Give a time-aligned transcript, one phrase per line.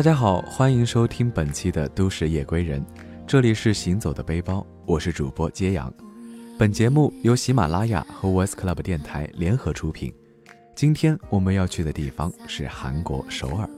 [0.00, 2.80] 大家好，欢迎收听本期的《都市夜归人》，
[3.26, 5.92] 这里是行走的背包，我是主播揭阳。
[6.58, 10.10] 本节目由喜马拉雅和 West Club 电台联合出品。
[10.74, 13.68] 今天我们要去的地方是韩国首尔。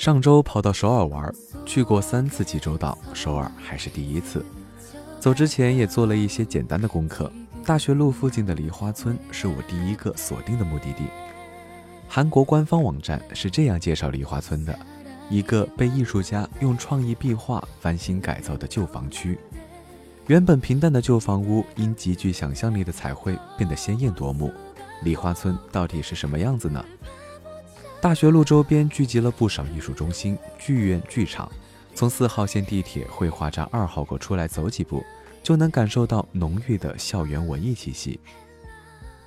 [0.00, 1.30] 上周跑到首尔玩，
[1.66, 4.42] 去过三次济州岛，首尔还是第一次。
[5.20, 7.30] 走之前也做了一些简单的功课。
[7.66, 11.04] 大学路附近的梨花村是我第一个锁定的目的地。
[12.08, 14.74] 韩国官方网站是这样介绍梨花村的：
[15.28, 19.38] 一个被艺术家用创意壁画翻新改造的旧房区。
[20.28, 24.50] 原本平淡的旧房屋因极具想象力的彩绘变得鲜艳夺目。
[25.02, 26.82] 梨花村到底是什么样子呢？
[28.00, 31.50] 大学路周边聚集了不少艺术中心、剧院、剧场。
[31.94, 35.04] 从四号线地铁绘画站二号口出来走几步，
[35.42, 38.18] 就能感受到浓郁的校园文艺气息。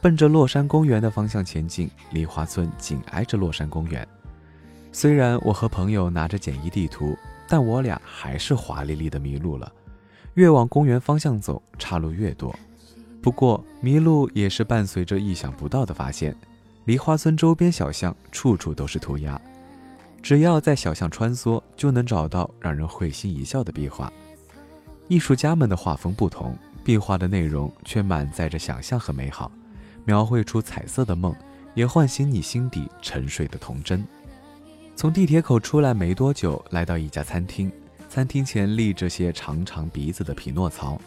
[0.02, 4.08] 奔着洛山公园的方向前进，梨花村紧挨着洛山公园。
[4.92, 7.16] 虽然我和朋友拿着简易地图，
[7.48, 9.72] 但我俩还是华丽丽的迷路了。
[10.34, 12.56] 越往公园方向走，岔路越多。
[13.22, 16.36] 不过迷路也是伴随着意想不到的发现。
[16.86, 19.40] 梨花村周边小巷处处都是涂鸦，
[20.22, 24.12] 只要在小巷穿梭，就能找到让人会心一笑的壁画。
[25.08, 29.50] 艺术家们的画风不同，壁画的内容却满载着想象和美好，
[30.04, 31.34] 描绘出彩色的梦，
[31.74, 34.06] 也唤醒你心底沉睡的童真。
[34.94, 37.72] 从地铁口出来没多久，来到一家餐厅，
[38.10, 41.00] 餐厅前立着些长长鼻子的匹诺曹。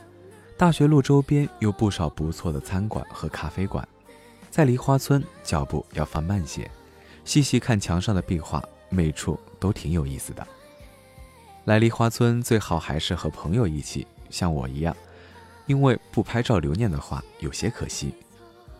[0.56, 3.86] 大学路周边有不少不错的餐馆和咖啡馆。
[4.56, 6.70] 在梨花村，脚步要放慢些，
[7.26, 10.46] 细细看墙上的壁画，每处都挺有意思的。
[11.66, 14.96] 来梨花村最好还是和朋友一起，像我一样，
[15.66, 18.14] 因为不拍照留念的话有些可惜。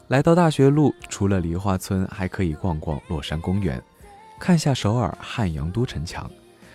[0.08, 3.78] 来到大学路，除了梨花村，还可以逛逛洛山公园，
[4.40, 6.30] 看下首尔汉阳都城墙。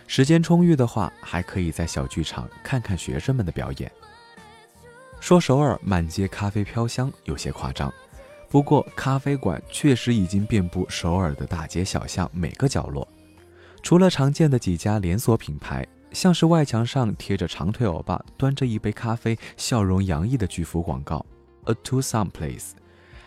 [0.06, 3.92] 时间充裕的话，还可以在小剧场看看学生们的表演。
[5.20, 7.92] 说首尔满街咖啡飘香，有些夸张。
[8.52, 13.08] 不过，咖啡馆确实已经遍布首尔的大街小巷每个角落。
[13.82, 21.26] 除了常见的几家连锁品牌，像是外墙上贴着长腿欧巴端着一杯咖啡、笑容洋溢的巨幅广告。
[21.64, 22.72] “A to some place”，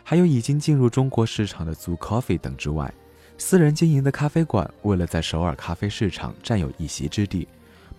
[0.02, 2.92] 还有已经进入中国市场的 Zoo Coffee 等之外，
[3.38, 7.48] 私人经营的咖啡馆为了在首尔咖啡市场占有一席之地，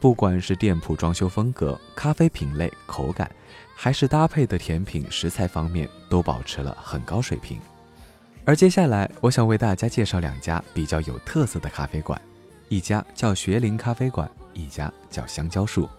[0.05, 3.27] 不管是店铺装修风格、咖啡品类、口感。
[3.75, 7.59] 还是搭配的甜品、食材方面都保持了很高水平。
[8.45, 12.21] 而接下来，我想为大家介绍两家比较有特色的咖啡馆，
[12.69, 15.89] 一家叫学林咖啡馆，一家叫香蕉树。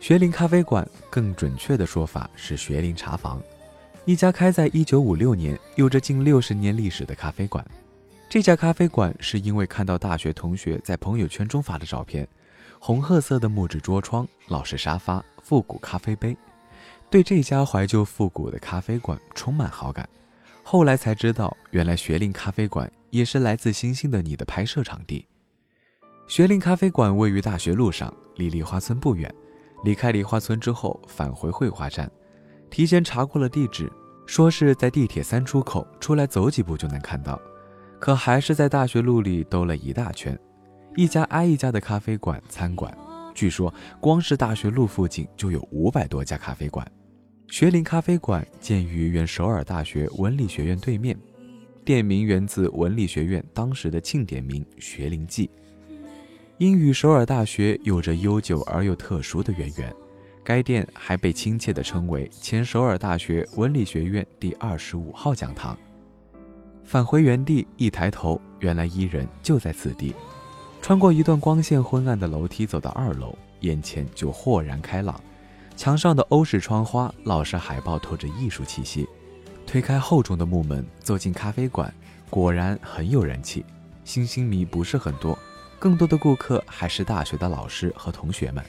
[0.00, 3.38] 学林咖啡馆，更准确的说法是学林茶房，
[4.06, 7.62] 一家开在一九五六年、有着近六十年历史的咖啡馆。
[8.30, 12.26] 这家咖啡馆是因为看到大学同学在朋友圈中发的照片，
[12.78, 16.36] 红褐色的木质桌窗、老式沙发、复古咖啡杯。
[17.10, 20.08] 对这家怀旧复古的咖啡馆充满好感，
[20.62, 25.26] 后来才知道，原来学林咖啡馆也是来自星星的你的拍摄场地。
[26.26, 29.34] 学林咖啡馆位于大学路上，离梨花村不远。
[29.84, 32.10] 离开梨花村之后，返回绘画站，
[32.68, 33.90] 提前查过了地址，
[34.26, 37.40] 说是在地铁三出口出来走几步就能看到，
[37.98, 40.38] 可还是在大学路里兜了一大圈，
[40.98, 42.92] 一家挨一家的咖啡馆、餐馆，
[43.32, 46.84] 据说光是大学路附近就有五百多家咖啡馆。
[47.46, 51.16] 学林咖啡馆建于原首尔大学文理学院对面，
[51.84, 55.48] 店名源自文理学院当时的庆典名“学林记”，
[56.58, 59.94] 因与首尔大学有着悠久而又特殊的渊源，
[60.42, 65.78] 该店还被亲切地称为前首尔大学文理学院第二十五号讲堂。
[66.82, 70.12] 返回原地，一抬头，原来伊人就在此地。
[70.88, 75.20] 穿过一段光线昏暗的楼梯，走到二楼，眼前就豁然开朗。
[75.76, 79.06] 墙上的欧式窗花、老式海报透着艺术气息。
[79.66, 81.92] 推开厚重的木门，走进咖啡馆，
[82.30, 83.62] 果然很有人气。
[84.02, 85.38] 星星迷不是很多，
[85.78, 88.64] 更多的顾客还是大学的老师和同学们。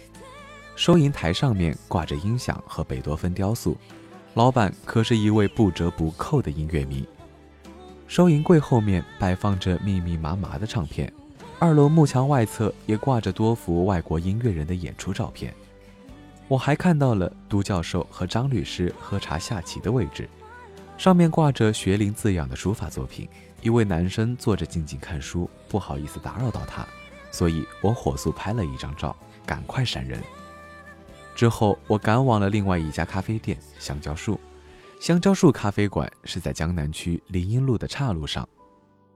[0.75, 3.77] 收银台上面挂着音响和贝多芬雕塑，
[4.33, 7.07] 老板可是一位不折不扣的音乐迷。
[8.07, 11.10] 收银柜后面摆放着密密麻麻的唱片，
[11.62, 15.54] 二楼幕墙外侧也挂着多幅外国音乐人的演出照片。
[16.48, 20.28] 我还看到了都教授和张律师喝茶下棋的位置，
[20.98, 23.28] 上面挂着“学林”字样的书法作品。
[23.62, 26.88] 一位男生坐着静静看书，不好意思打扰到他，
[27.30, 29.14] 所以我火速拍了一张照，
[29.46, 30.24] 赶快闪人。
[31.36, 34.40] 之后我赶往了另外一家咖啡店——香蕉树。
[35.02, 38.48] 香蕉树咖啡馆是在江南区林荫路的岔路上，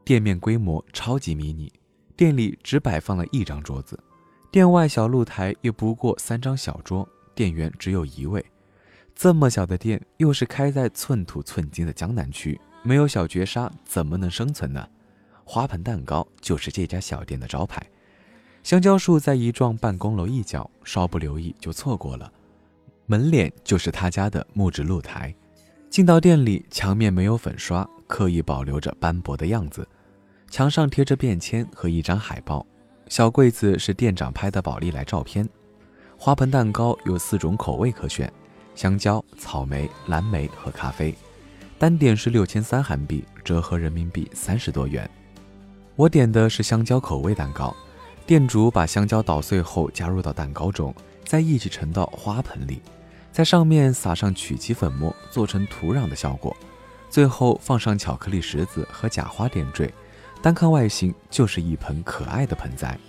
[0.03, 1.71] 店面规模超级迷你，
[2.15, 3.99] 店里只摆放了一张桌子，
[4.51, 8.43] 店外小露台也不过三张小桌，店员只有一位。
[9.15, 14.87] 这么小的店，又是开在寸土寸金的江南区，没有小绝杀怎么能生存呢？
[15.43, 17.85] 花盆蛋糕就是这家小店的招牌。
[18.63, 22.31] 香蕉树在一幢办公楼一角，稍不留意就错过了。
[23.05, 25.35] 门脸就是他家的木质露台。
[25.89, 29.87] 进到店里，墙面没有粉刷，刻意保留着斑驳的样子。
[30.53, 32.63] 墙上贴着便签和一张海报，
[33.07, 35.49] 小柜子是店长拍的宝丽来照片。
[36.15, 38.31] 花盆蛋糕有四种口味可选：
[38.75, 41.15] 香蕉、草莓、蓝莓和咖啡。
[41.79, 45.09] 单点是六千三韩币，折合人民币三十多元。
[45.95, 47.75] 我点的是香蕉口味蛋糕，
[48.27, 50.93] 店主把香蕉捣碎后加入到蛋糕中，
[51.25, 52.79] 再一起盛到花盆里。
[53.31, 56.55] 在上面撒上曲奇粉末，做成土壤的效果，
[57.09, 59.91] 最后放上巧克力石子和假花点缀，
[60.43, 62.99] 单看外形就是一盆可爱的盆栽。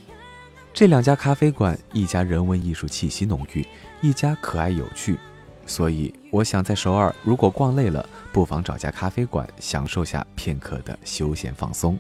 [0.73, 3.67] 这两家咖啡馆，一家人文艺术气息浓郁，
[4.01, 5.19] 一家可爱有趣，
[5.67, 11.99] 所以我想在首尔，如果逛累了，不妨找家咖啡馆享受下片刻的休闲放松。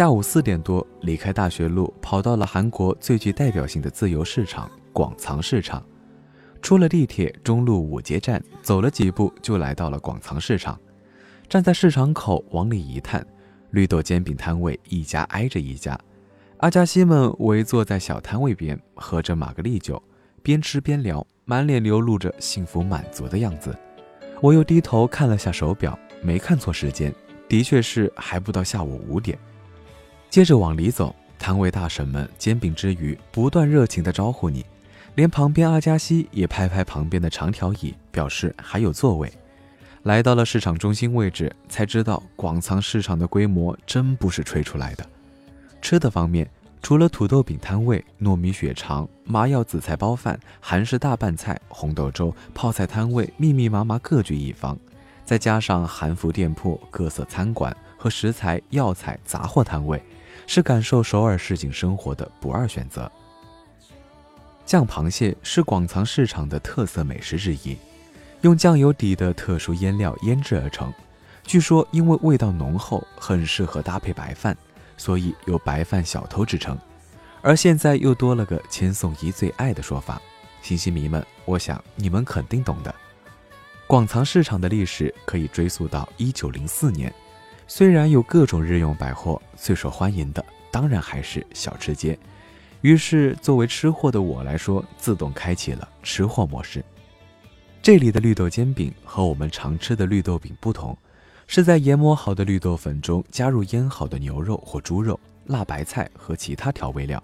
[0.00, 5.84] 下午四点多，离开大学路，跑到了韩国最具代表性的自由市场——广藏市场。
[6.62, 10.80] 出了地铁中路五街站，走了几步就来到了广藏市场。
[11.50, 13.22] 站在市场口往里一探，
[13.72, 16.00] 绿豆煎饼摊位一家挨着一家，
[16.60, 20.02] 阿加西们围坐在小摊位边，喝着玛格丽酒，
[20.42, 23.76] 边吃边聊，满脸流露着幸福满足的样子。
[24.40, 27.14] 我又低头看了下手表，没看错时间，
[27.46, 29.38] 的确是还不到下午五点。
[30.30, 34.64] 接着往里走，摊位大婶们煎饼之余，不断热情地招呼你，
[35.16, 39.28] 连旁边阿加西也拍拍旁边的长条椅，表示还有座位。
[40.04, 45.04] 来到了市场中心位置，才知道广藏市场的规模真不是吹出来的。
[45.82, 46.48] 吃的方面，
[46.80, 54.78] 除了土豆饼摊位、糯米血肠、麻药紫菜包饭、韩式大拌菜、红豆粥、泡菜摊位密密麻麻各具一方，
[55.24, 60.00] 再加上韩服店铺、各色餐馆和食材、药材、杂货摊位。
[60.46, 63.10] 是感受首尔市井生活的不二选择。
[64.64, 67.76] 酱螃蟹是广藏市场的特色美食之一，
[68.42, 70.92] 用酱油底的特殊腌料腌制而成。
[71.44, 74.56] 据说因为味道浓厚，很适合搭配白饭，
[74.96, 76.78] 所以有“白饭小偷”之称。
[77.42, 80.20] 而现在又多了个“千颂伊最爱”的说法。
[80.62, 82.94] 星星迷们，我想你们肯定懂的。
[83.86, 87.12] 广藏市场的历史可以追溯到一九零四年。
[87.72, 92.18] 虽然有各种日用百货，最受欢迎的当然还是小吃街。
[92.80, 96.84] 于是，作为吃货的我来说，自动开启了吃货模式。
[97.80, 100.98] 这里的绿豆煎饼和我们常吃的绿豆饼不同，
[101.46, 107.22] 是在研磨好的绿豆粉中加入腌好的牛肉或猪肉、辣白菜和其他调味料，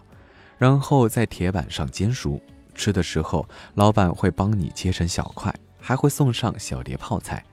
[0.59, 2.41] 然后在铁板上煎熟。
[2.73, 7.45] 吃的时候，老板会帮你切成小块，还会送上小碟泡菜。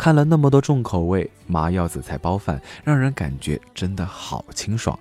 [0.00, 4.98] 看了那么多重口味麻药紫菜包饭，让人感觉真的好清爽。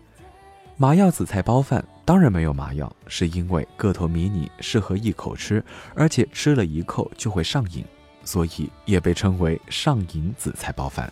[0.76, 5.64] 麻药紫菜包饭当然没有麻药，是因为个头迷你，适合一口吃，
[5.96, 7.86] 而且吃了一口就会上瘾，
[8.26, 11.10] 所以也被称为上瘾紫菜包饭。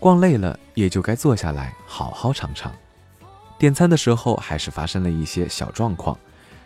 [0.00, 2.72] 逛累了也就该坐下来好好尝尝。
[3.56, 6.18] 点餐的时候还是发生了一些小状况，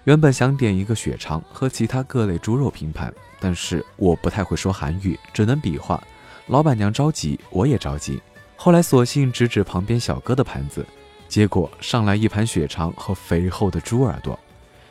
[0.05, 6.03] 原本想点一个血肠和其他各类猪肉拼盘，但是我不太会说韩语，只能比划。
[6.47, 8.21] 老板娘着急，我也着急。
[8.57, 10.87] 后来索性指指旁边小哥的盘子，
[11.27, 14.39] 结果上来一盘血肠和肥厚的猪耳朵。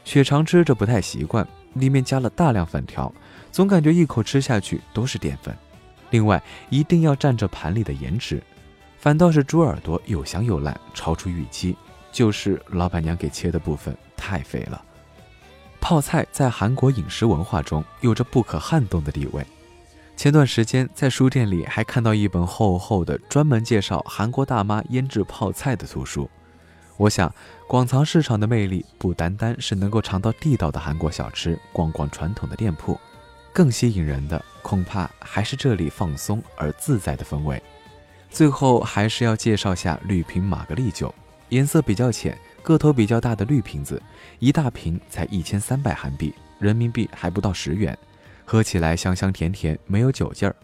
[0.03, 3.13] 血肠吃着不太习惯，里面加了大量粉条，
[3.51, 5.55] 总感觉一口吃下去都是淀粉。
[6.09, 8.41] 另外，一定要蘸着盘里的盐吃。
[8.99, 11.75] 反倒是猪耳朵又香又烂，超出预期。
[12.11, 14.79] 就是老板娘给切的部分太肥了。
[15.81, 19.43] 泡菜在韩国饮食文化中有着不可撼动的地位。
[20.15, 26.29] 前段时间在书店里还看到一本厚厚的专门介绍韩国大妈腌制泡菜的图书，
[26.95, 27.33] 我想，
[27.67, 32.97] 广藏市场的魅力不单单是能够尝到地道的韩国小吃，逛逛传统的店铺，
[33.51, 37.61] 更吸引人的恐怕还是这里放松而自在的氛围。
[38.29, 41.13] 最后还是要介绍下绿瓶玛格丽酒，
[41.49, 44.01] 颜色比较浅，个头比较大的绿瓶子，
[44.39, 47.97] 一大瓶才一千三百韩币，人民币还不到十元，
[48.53, 50.55] 喝起来香香甜甜，没有酒劲儿，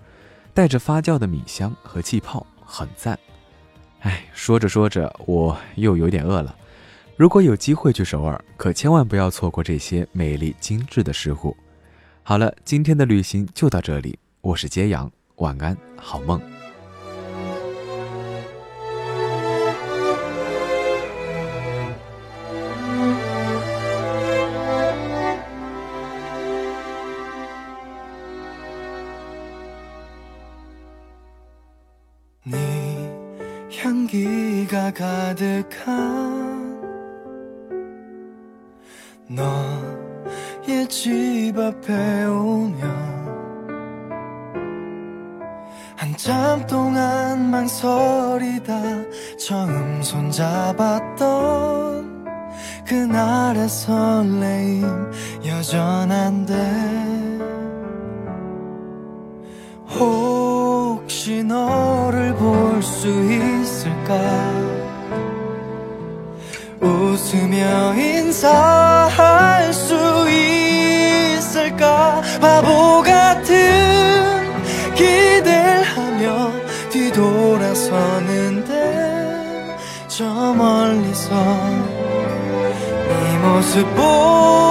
[0.53, 3.17] 带着发酵的米香和气泡，很赞。
[4.01, 6.55] 哎，说着说着，我又有点饿了。
[7.17, 11.57] 如果有机会去首尔，可千万不要错过这些美丽精致的食物。
[12.21, 16.39] 好了，今天的旅行就到这里，我是揭阳，晚安，好梦。
[34.93, 36.79] 가 가득한
[39.27, 43.19] 너의 집 앞에 오면
[45.95, 48.73] 한참 동안 망설이다
[49.37, 51.29] 처음 손잡았던
[52.85, 55.11] 그날의 설레임
[55.45, 56.55] 여전한데
[59.87, 64.68] 혹시 너를 볼 수 있을까
[66.81, 69.95] 웃으며 인사할 수
[70.29, 72.21] 있을까?
[72.39, 73.55] 바보 같은
[74.95, 76.51] 기대를 하며
[76.89, 78.69] 뒤돌아서는데
[80.07, 81.35] 저 멀리서
[83.07, 84.68] 네 모습 보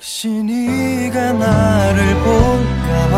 [0.00, 3.14] 혹시 네가 나를 볼까봐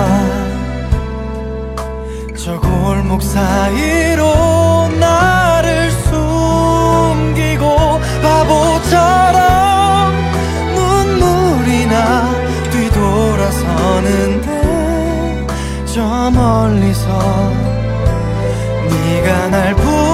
[2.36, 7.64] 저 골목 사이로 나를 숨기고
[8.20, 10.12] 바보처럼
[10.74, 12.28] 눈물이 나
[12.72, 14.50] 뒤돌아서는데
[15.86, 17.52] 저 멀리서
[18.90, 20.11] 네가 날 부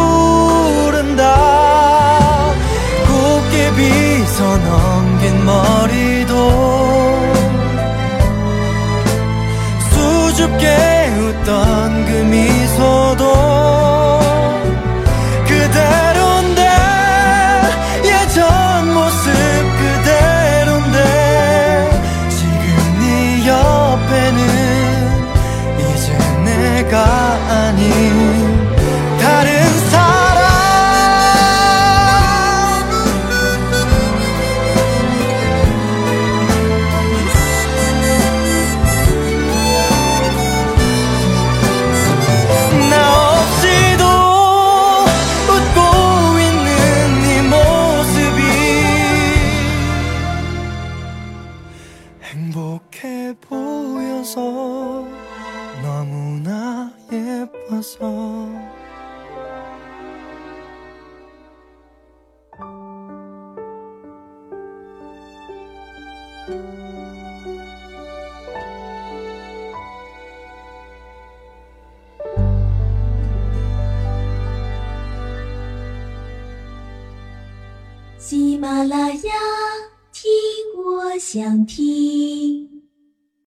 [57.68, 58.47] 花草。